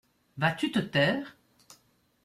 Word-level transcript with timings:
Vas-tu 0.35 0.71
te 0.71 0.79
taire? 0.79 1.37